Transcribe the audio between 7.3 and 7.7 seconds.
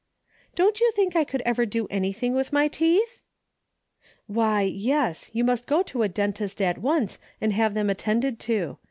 and